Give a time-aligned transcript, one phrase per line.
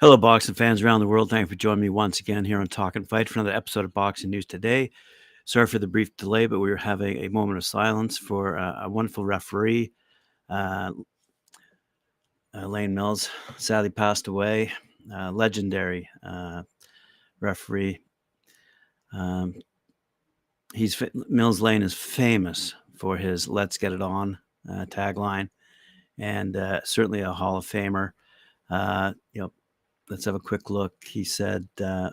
[0.00, 1.30] Hello, boxing fans around the world.
[1.30, 3.84] Thank you for joining me once again here on Talk and Fight for another episode
[3.84, 4.90] of Boxing News Today.
[5.44, 8.84] Sorry for the brief delay, but we were having a moment of silence for uh,
[8.84, 9.92] a wonderful referee.
[10.48, 10.90] Uh,
[12.52, 14.72] uh, Lane Mills sadly passed away,
[15.14, 16.62] uh, legendary uh,
[17.38, 18.00] referee.
[19.12, 19.54] Um,
[20.74, 24.36] he's Mills Lane is famous for his "Let's Get It On"
[24.68, 25.48] uh, tagline,
[26.20, 28.12] and certainly a Hall of Famer.
[28.70, 29.52] you know,
[30.08, 30.92] let's have a quick look.
[31.04, 32.10] He said uh,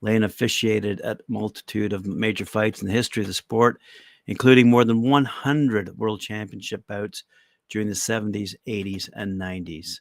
[0.00, 3.80] Lane officiated at multitude of major fights in the history of the sport,
[4.26, 7.24] including more than 100 world championship bouts
[7.68, 10.00] during the 70s, 80s, and 90s.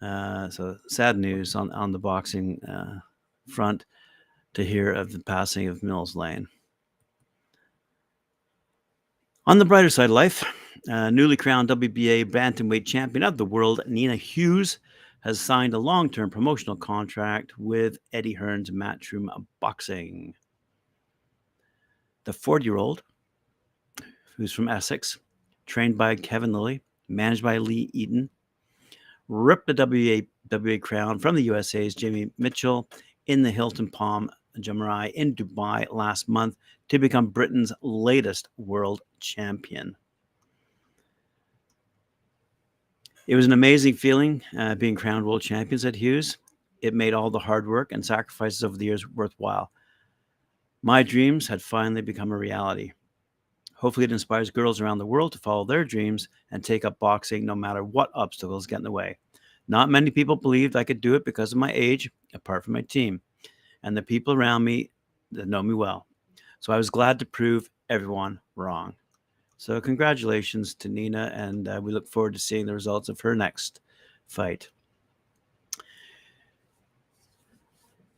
[0.00, 3.00] Uh, so sad news on, on the boxing uh,
[3.48, 3.84] front
[4.54, 6.46] to hear of the passing of Mills Lane.
[9.46, 10.44] On the brighter side of life,
[10.90, 14.78] uh, newly crowned WBA bantamweight champion of the world, Nina Hughes,
[15.20, 19.26] has signed a long term promotional contract with Eddie Hearn's Matchroom
[19.60, 20.34] Boxing.
[22.24, 23.02] The 40 year old,
[24.36, 25.18] who's from Essex,
[25.66, 28.30] trained by Kevin Lilly, managed by Lee Eaton,
[29.28, 32.88] ripped the WBA, WA crown from the USA's Jamie Mitchell
[33.26, 36.56] in the Hilton Palm Jumeirah in Dubai last month
[36.88, 39.96] to become Britain's latest world champion.
[43.26, 46.38] It was an amazing feeling uh, being crowned world champions at Hughes.
[46.80, 49.72] It made all the hard work and sacrifices over the years worthwhile.
[50.82, 52.92] My dreams had finally become a reality.
[53.74, 57.44] Hopefully, it inspires girls around the world to follow their dreams and take up boxing
[57.44, 59.18] no matter what obstacles get in the way.
[59.68, 62.82] Not many people believed I could do it because of my age, apart from my
[62.82, 63.20] team
[63.86, 64.90] and the people around me
[65.30, 66.06] that know me well.
[66.60, 68.94] So I was glad to prove everyone wrong.
[69.58, 73.34] So, congratulations to Nina, and uh, we look forward to seeing the results of her
[73.34, 73.80] next
[74.26, 74.70] fight.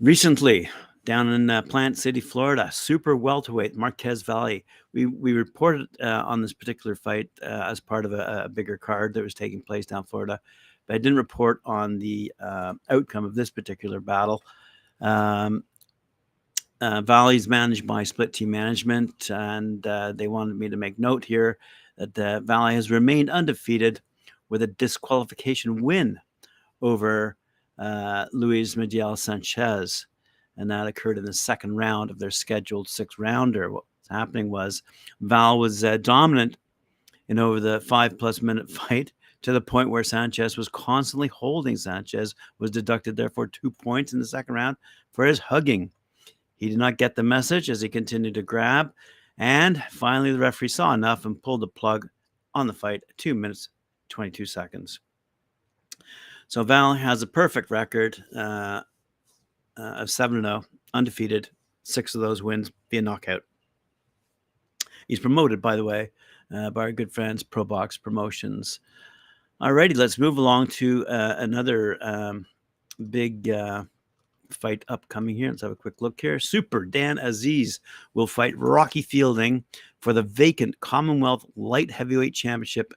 [0.01, 0.69] Recently,
[1.09, 4.67] down in uh, Plant City, Florida, super welterweight Marquez Valley.
[4.93, 8.77] We we reported uh, on this particular fight uh, as part of a, a, bigger
[8.77, 10.39] card that was taking place down Florida,
[10.87, 14.43] but I didn't report on the uh, outcome of this particular battle.
[15.01, 15.65] Um,
[16.81, 21.59] uh, Valley's managed by Split-T Management, and uh, they wanted me to make note here
[21.97, 24.01] that uh, Valley has remained undefeated
[24.49, 26.19] with a disqualification win
[26.81, 27.37] over
[27.79, 30.07] uh, Luis Miguel Sanchez,
[30.57, 33.71] and that occurred in the second round of their scheduled six rounder.
[33.71, 34.83] What was happening was
[35.21, 36.59] Val was uh, dominant
[37.29, 39.13] in over the five plus minute fight
[39.43, 44.19] to the point where Sanchez was constantly holding Sanchez, was deducted therefore two points in
[44.19, 44.77] the second round
[45.13, 45.91] for his hugging
[46.59, 48.93] he did not get the message as he continued to grab.
[49.39, 52.09] And finally, the referee saw enough and pulled the plug
[52.55, 53.69] on the fight two minutes,
[54.09, 54.99] 22 seconds.
[56.49, 58.83] So Val has a perfect record uh,
[59.79, 61.49] uh, of 7 0, undefeated,
[61.85, 63.45] six of those wins via knockout.
[65.07, 66.11] He's promoted, by the way,
[66.53, 68.81] uh, by our good friends Pro Box Promotions.
[69.61, 72.47] Alrighty, let's move along to uh, another um,
[73.11, 73.85] big uh,
[74.51, 75.51] fight upcoming here.
[75.51, 76.39] Let's have a quick look here.
[76.39, 77.81] Super Dan Azeez
[78.15, 79.65] will fight Rocky Fielding
[80.01, 82.93] for the vacant Commonwealth Light Heavyweight Championship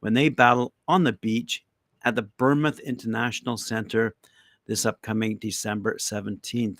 [0.00, 1.64] when they battle on the beach
[2.02, 4.14] at the Bournemouth International Center
[4.66, 6.78] this upcoming December 17th.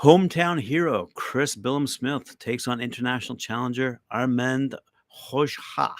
[0.00, 4.74] Hometown hero Chris Billam-Smith takes on international challenger Armend
[5.30, 5.94] Xhoxhaj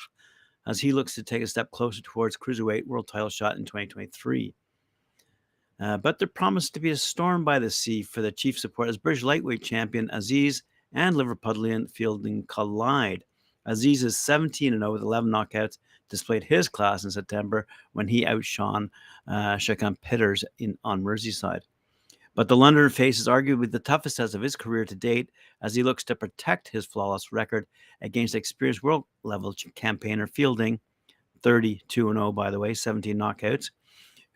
[0.66, 4.54] as he looks to take a step closer towards cruiserweight world title shot in 2023.
[5.80, 8.88] Uh, but there promised to be a storm by the sea for the chief support
[8.88, 10.62] as British lightweight champion Azeez
[10.92, 13.24] and Liverpudlian Fielding collide.
[13.66, 15.78] Azeez is 17 0 with 11 knockouts,
[16.08, 18.90] displayed his class in September when he outshone
[19.28, 21.60] uh, Shakan Pitters in, on Merseyside.
[22.34, 25.30] But the Londoner faces arguably the toughest test of his career to date
[25.62, 27.66] as he looks to protect his flawless record
[28.00, 30.80] against experienced world level campaigner Fielding,
[31.42, 33.70] 32 0, by the way, 17 knockouts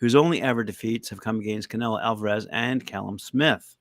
[0.03, 3.77] whose only ever defeats have come against Canelo Alvarez and Callum Smith.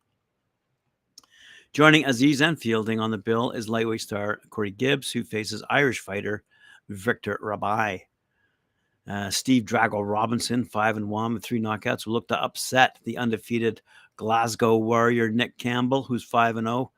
[1.74, 6.00] Joining Azeez and Fielding on the bill is lightweight star Corey Gibbs, who faces Irish
[6.00, 6.44] fighter
[6.90, 8.02] Victor Rabai.
[9.08, 13.18] Uh, Steve Drago Robinson, five and one with three knockouts, will look to upset the
[13.18, 13.82] undefeated
[14.16, 16.92] Glasgow Warrior Nick Campbell, who's five and zero.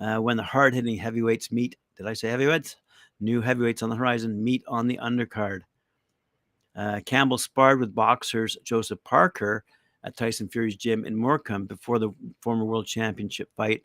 [0.00, 2.74] Oh, uh, when the hard-hitting heavyweights meet, did I say heavyweights?
[3.20, 5.60] New heavyweights on the horizon meet on the undercard.
[6.76, 9.64] Uh, Campbell sparred with boxers Joseph Parker
[10.04, 12.10] at Tyson Fury's gym in Morecambe before the
[12.40, 13.82] former world championship fight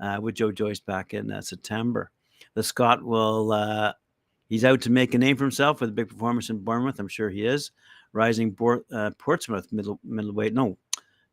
[0.00, 2.10] uh, with Joe Joyce back in uh, September.
[2.54, 3.92] The Scot will uh,
[4.50, 6.98] He's out to make a name for himself with a big performance in Bournemouth.
[6.98, 7.70] I'm sure he is.
[8.12, 10.76] Rising Bor- uh, Portsmouth middle middleweight, no,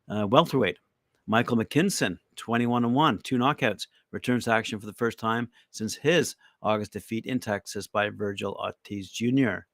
[0.08, 0.78] uh, welterweight.
[1.26, 5.96] Michael McKinson, 21 and 1, two knockouts, returns to action for the first time since
[5.96, 9.66] his August defeat in Texas by Vergil Ortiz Jr.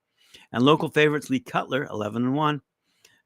[0.52, 2.60] And local favorites Lee Cutler, 11 and 1,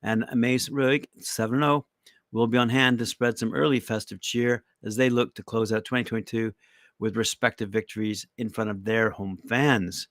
[0.02, 1.86] and Mace Ruig, 7 0,
[2.32, 5.72] will be on hand to spread some early festive cheer as they look to close
[5.72, 6.52] out 2022
[6.98, 10.08] with respective victories in front of their home fans.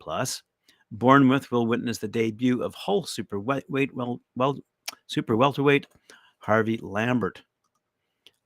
[0.00, 0.42] Plus,
[0.90, 3.64] Bournemouth will witness the debut of Hull super weight
[3.94, 4.56] well, well
[5.06, 5.86] super welterweight
[6.38, 7.42] Harvey Lambert.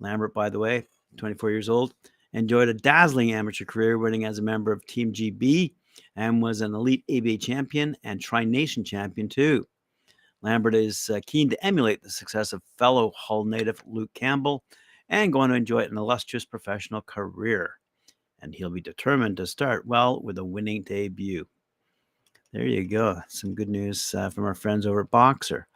[0.01, 0.87] Lambert, by the way,
[1.17, 1.95] 24 years old,
[2.33, 5.75] enjoyed a dazzling amateur career, winning as a member of Team GB
[6.17, 9.67] and was an elite ABA champion and Tri Nation champion too.
[10.43, 14.63] Lambert is uh, keen to emulate the success of fellow Hull native Luke Campbell
[15.09, 17.73] and going to enjoy an illustrious professional career.
[18.41, 21.47] And he'll be determined to start well with a winning debut.
[22.53, 23.21] There you go.
[23.29, 25.67] Some good news uh, from our friends over at Boxer.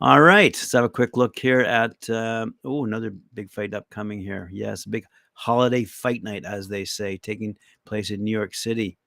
[0.00, 4.20] All right, let's have a quick look here at uh, oh another big fight upcoming
[4.20, 4.50] here.
[4.52, 5.04] Yes, big
[5.34, 7.56] holiday fight night, as they say, taking
[7.86, 8.98] place in New York City.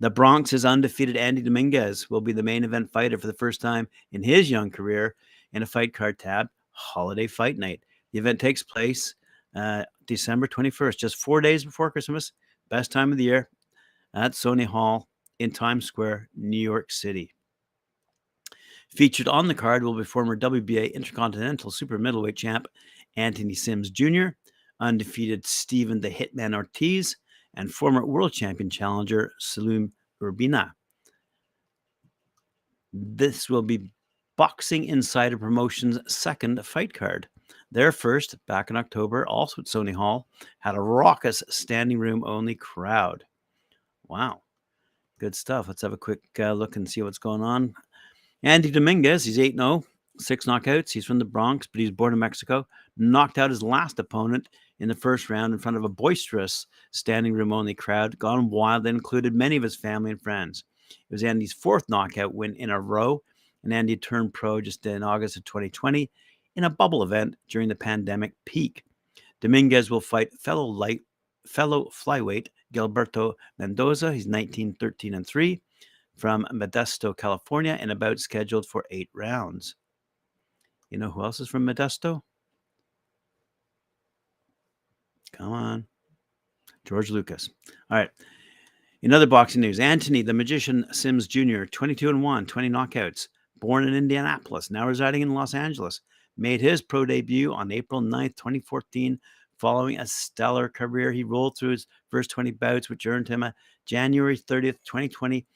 [0.00, 3.88] The Bronx's undefeated Andy Dominguez will be the main event fighter for the first time
[4.12, 5.14] in his young career
[5.52, 7.82] in a fight card tab Holiday Fight Night.
[8.12, 9.14] The event takes place
[9.54, 12.32] uh, December 21st, just four days before Christmas.
[12.68, 13.48] Best time of the year
[14.14, 15.08] at Sony Hall
[15.38, 17.32] in Times Square, New York City.
[18.90, 22.66] Featured on the card will be former WBA Intercontinental Super Middleweight champ
[23.16, 24.28] Anthony Sims Jr.,
[24.78, 27.16] undefeated Stephen the Hitman Ortiz,
[27.56, 29.90] and former world champion challenger Sulem
[30.22, 30.72] Urbina.
[32.92, 33.90] This will be
[34.36, 37.28] Boxing Insider Promotions' second fight card.
[37.72, 40.26] Their first, back in October, also at Sony Hall,
[40.58, 43.24] had a raucous standing room only crowd.
[44.08, 44.42] Wow.
[45.18, 45.68] Good stuff.
[45.68, 47.74] Let's have a quick uh, look and see what's going on.
[48.42, 49.84] Andy Dominguez, he's 8 0,
[50.18, 50.90] six knockouts.
[50.90, 52.66] He's from the Bronx, but he's born in Mexico.
[52.96, 57.32] Knocked out his last opponent in the first round in front of a boisterous standing
[57.32, 60.64] room only crowd, gone wild that included many of his family and friends.
[60.90, 63.22] It was Andy's fourth knockout win in a row,
[63.62, 66.10] and Andy turned pro just in August of 2020
[66.54, 68.84] in a bubble event during the pandemic peak.
[69.40, 71.02] Dominguez will fight fellow light
[71.46, 74.12] fellow flyweight Gilberto Mendoza.
[74.12, 75.60] He's 19, 13, and 3
[76.16, 79.76] from Modesto, California, and about scheduled for eight rounds.
[80.90, 82.22] You know who else is from Modesto?
[85.32, 85.86] Come on.
[86.84, 87.50] George Lucas.
[87.90, 88.10] All right.
[89.02, 93.28] In other boxing news, Anthony the Magician Sims Jr., 22 and 1, 20 knockouts,
[93.60, 96.00] born in Indianapolis, now residing in Los Angeles,
[96.36, 99.20] made his pro debut on April 9th, 2014.
[99.58, 103.54] Following a stellar career, he rolled through his first 20 bouts, which earned him a
[103.86, 105.46] January 30th, 2020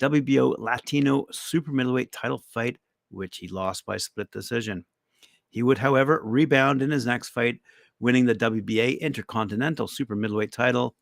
[0.00, 2.78] WBO Latino super middleweight title fight,
[3.10, 4.84] which he lost by split decision.
[5.50, 7.60] He would, however, rebound in his next fight,
[8.04, 10.94] winning the WBA Intercontinental Super Middleweight title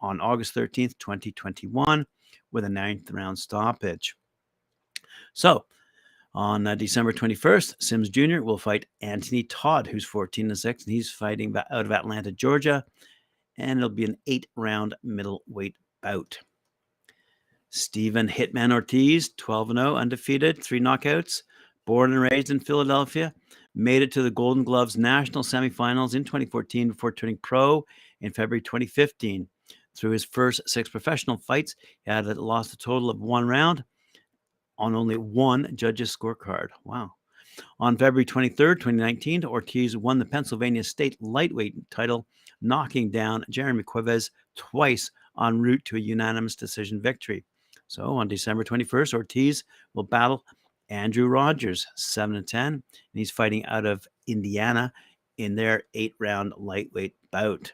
[0.00, 2.06] on August 13th, 2021,
[2.52, 4.16] with a ninth round stoppage.
[5.34, 5.66] So,
[6.32, 8.40] on uh, December 21st, Sims Jr.
[8.40, 12.82] will fight Anthony Todd, who's 14 and 6, and he's fighting out of Atlanta, Georgia.
[13.58, 16.38] And it'll be an eight round middleweight bout.
[17.68, 21.42] Stephen Hitman Ortiz, 12 0, undefeated, three knockouts,
[21.88, 23.32] born and raised in Philadelphia,
[23.74, 27.82] made it to the Golden Gloves national semifinals in 2014 before turning pro
[28.20, 29.48] in February 2015.
[29.96, 33.84] Through his first six professional fights, he had lost a total of one round
[34.76, 36.68] on only one judge's scorecard.
[36.84, 37.12] Wow.
[37.80, 42.26] On February 23rd, 2019, Ortiz won the Pennsylvania State lightweight title,
[42.60, 47.46] knocking down Jeremy Cuevas twice en route to a unanimous decision victory.
[47.86, 49.64] So on December 21st, Ortiz
[49.94, 50.44] will battle
[50.90, 54.92] Andrew Rogers, 7 and 10, and he's fighting out of Indiana
[55.36, 57.72] in their eight round lightweight bout.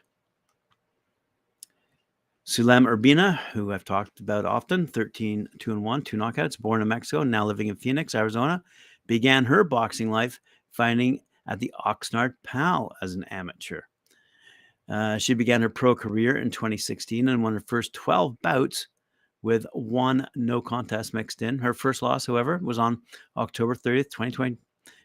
[2.47, 6.87] Sulem Urbina, who I've talked about often, 13 2 and 1, two knockouts, born in
[6.87, 8.63] Mexico, now living in Phoenix, Arizona,
[9.07, 10.39] began her boxing life
[10.71, 13.81] fighting at the Oxnard Pal as an amateur.
[14.87, 18.87] Uh, she began her pro career in 2016 and won her first 12 bouts
[19.45, 21.59] with one no contest mixed in.
[21.59, 23.03] Her first loss, however, was on
[23.37, 24.57] October 30th, 2020.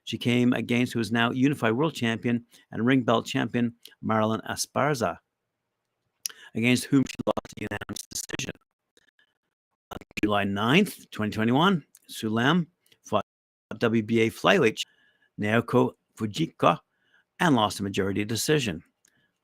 [0.04, 5.18] She came against who is now unified world champion and ring belt champion Marlen Esparza,
[6.54, 8.52] against whom she lost a unanimous decision.
[9.90, 12.66] On July 9th, 2021, Sulem
[13.04, 13.26] fought
[13.74, 14.80] WBA flyweight
[15.38, 16.78] Naoko Fujioka
[17.40, 18.82] and lost a majority decision.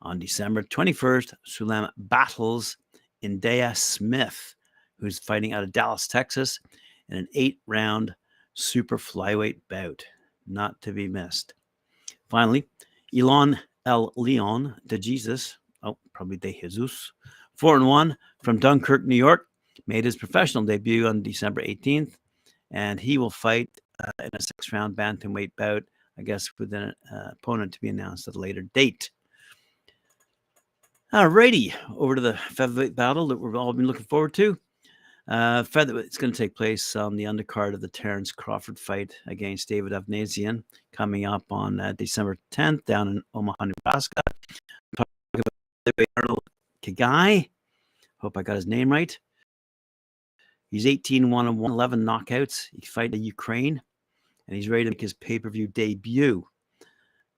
[0.01, 2.79] On December 21st, Sulem battles
[3.23, 4.56] Indea Smith
[5.01, 6.61] who's fighting out of Dallas, Texas,
[7.09, 8.15] in an eight round
[8.55, 10.05] super flyweight bout.
[10.47, 11.55] Not to be missed.
[12.29, 12.67] Finally,
[13.17, 17.13] Elon El Leon de Jesus, oh, probably de Jesus,
[17.55, 19.47] four and one from Dunkirk, New York,
[19.87, 22.15] made his professional debut on December 18th,
[22.71, 23.71] and he will fight
[24.03, 25.85] uh, in a six round bantamweight bout,
[26.19, 29.11] I guess, with an uh, opponent to be announced at a later date.
[31.13, 34.59] Alrighty, over to the featherweight battle that we've all been looking forward to.
[35.29, 39.13] Uh, featherweight, it's going to take place on the undercard of the Terence Crawford fight
[39.27, 44.23] against David Avanesyan coming up on uh, December 10th down in Omaha, Nebraska.
[46.17, 46.43] Arnold
[46.83, 47.49] Khegai.
[48.19, 49.17] Hope I got his name right.
[50.71, 52.69] He's 18 1 and 1, 11 knockouts.
[52.73, 53.81] He fight in Ukraine,
[54.47, 56.47] and he's ready to make his pay per view debut.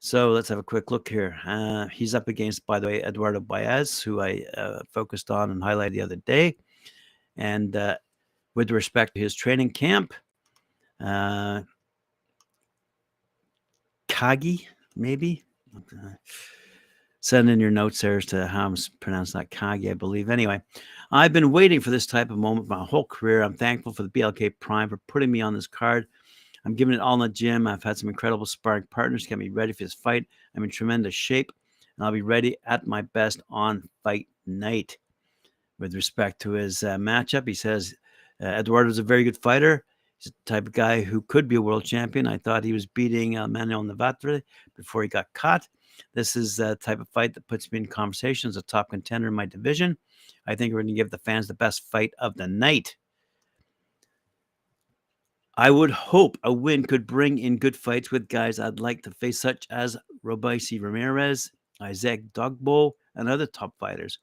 [0.01, 1.37] So let's have a quick look here.
[1.45, 5.63] Uh, he's up against, by the way, Eduardo Baez, who I uh, focused on and
[5.63, 6.57] highlighted the other day.
[7.39, 7.97] And uh,
[8.55, 10.13] with respect to his training camp,
[11.03, 11.63] uh,
[14.09, 14.67] Kagi,
[14.97, 15.45] maybe.
[17.21, 20.29] Send in your notes there as to how I'm pronouncing that Kagi, I believe.
[20.29, 20.61] Anyway,
[21.11, 23.43] I've been waiting for this type of moment my whole career.
[23.43, 26.07] I'm thankful for the BLK Prime for putting me on this card.
[26.65, 27.67] I'm giving it all in the gym.
[27.67, 30.27] I've had some incredible sparring partners get me ready for this fight.
[30.55, 31.53] I'm in tremendous shape,
[31.97, 34.99] and I'll be ready at my best on fight night.
[35.79, 37.95] With respect to his uh, matchup, he says
[38.43, 39.85] uh, Eduardo is a very good fighter.
[40.19, 42.27] He's the type of guy who could be a world champion.
[42.27, 44.43] I thought he was beating uh, Manuel Navarrete
[44.77, 45.69] before he got caught.
[46.15, 49.29] This is the type of fight that puts me in conversation as a top contender
[49.29, 49.97] in my division.
[50.47, 52.97] I think we're going to give the fans the best fight of the night.
[55.57, 59.11] I would hope a win could bring in good fights with guys I'd like to
[59.11, 64.21] face, such as Robeisy Ramirez, Isaac Dogboe, and other top fighters.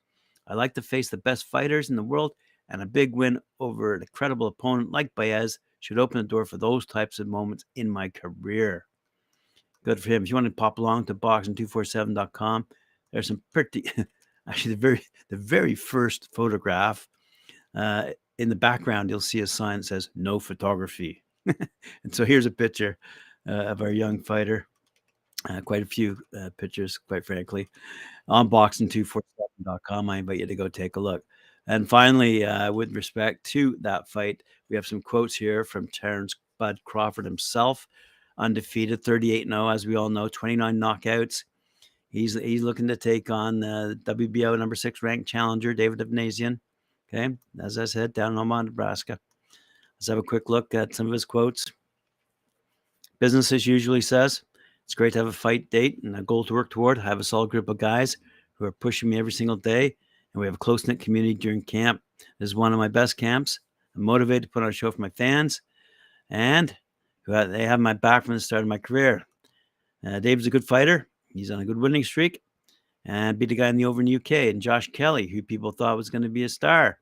[0.48, 2.34] I like to face the best fighters in the world,
[2.70, 6.58] and a big win over a credible opponent like Baez should open the door for
[6.58, 8.86] those types of moments in my career.
[9.84, 10.24] Good for him.
[10.24, 12.66] If you want to pop along to boxing247.com,
[13.12, 13.86] there's some pretty,
[14.48, 17.08] actually the very the very first photograph.
[17.76, 21.70] Uh, in the background, you'll see a sign that says "No photography." and
[22.12, 22.98] so here's a picture
[23.48, 24.68] uh, of our young fighter.
[25.50, 27.70] Uh, quite a few uh, pictures, quite frankly,
[28.28, 30.10] on boxing247.com.
[30.10, 31.24] I invite you to go take a look.
[31.68, 36.36] And finally, uh, with respect to that fight, we have some quotes here from Terence
[36.58, 37.88] Bud Crawford himself.
[38.38, 41.44] Undefeated, 38 0, as we all know, 29 knockouts.
[42.10, 46.60] He's he's looking to take on the WBO number six ranked challenger, David Avanesyan.
[47.08, 49.20] Okay, as I said, down in Omaha, Nebraska.
[49.98, 51.72] Let's have a quick look at some of his quotes.
[53.20, 54.44] Business as usually says,
[54.86, 57.00] it's great to have a fight date and a goal to work toward.
[57.00, 58.18] I have a solid group of guys
[58.54, 61.64] who are pushing me every single day, and we have a close knit community during
[61.64, 62.02] camp.
[62.40, 63.60] This is one of my best camps.
[63.96, 65.62] I'm motivated to put on a show for my fans,
[66.30, 66.76] and
[67.28, 69.26] they have my back from the start of my career.
[70.06, 71.08] Uh, Dave's a good fighter.
[71.30, 72.42] He's on a good winning streak,
[73.06, 75.72] and beat a guy in the over in the UK, and Josh Kelly, who people
[75.72, 77.00] thought was going to be a star.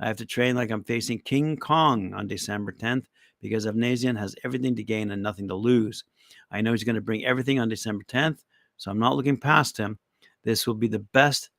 [0.00, 3.04] I have to train like I'm facing King Kong on December 10th
[3.40, 6.04] because Avanesyan has everything to gain and nothing to lose.
[6.50, 8.38] I know he's going to bring everything on December 10th,
[8.76, 9.98] so I'm not looking past him.
[10.44, 11.50] This will be the best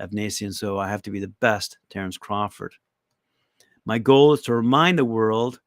[0.00, 2.74] Avanesyan, so I have to be the best Terence Crawford.
[3.84, 5.60] My goal is to remind the world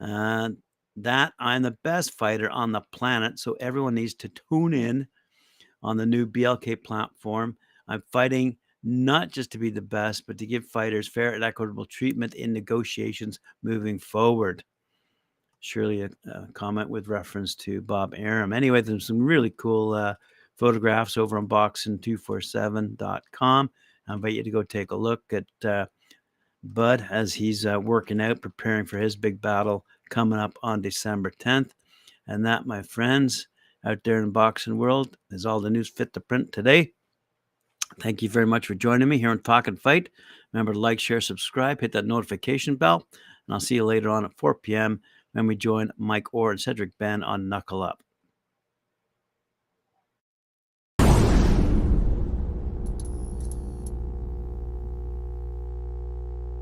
[0.00, 0.50] uh,
[0.96, 5.06] that I'm the best fighter on the planet, so everyone needs to tune in
[5.82, 7.56] on the new BLK platform.
[7.86, 11.84] I'm fighting not just to be the best, but to give fighters fair and equitable
[11.84, 14.64] treatment in negotiations moving forward.
[15.60, 18.52] Surely a, a comment with reference to Bob Arum.
[18.52, 20.14] Anyway, there's some really cool uh,
[20.56, 23.70] photographs over on boxing247.com.
[24.06, 25.86] I invite you to go take a look at uh,
[26.62, 31.30] Bud as he's uh, working out, preparing for his big battle coming up on December
[31.30, 31.70] 10th.
[32.26, 33.48] And that, my friends,
[33.84, 36.92] out there in boxing world, is all the news fit to print today.
[38.00, 40.10] Thank you very much for joining me here on Talk and Fight.
[40.52, 44.24] Remember to like, share, subscribe, hit that notification bell, and I'll see you later on
[44.24, 45.00] at 4 p.m.
[45.32, 48.02] when we join Mike Orr and Cedric Ben on Knuckle Up.